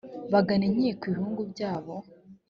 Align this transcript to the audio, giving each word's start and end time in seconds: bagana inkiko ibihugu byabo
bagana 0.33 0.63
inkiko 0.69 1.03
ibihugu 1.11 1.41
byabo 1.51 1.93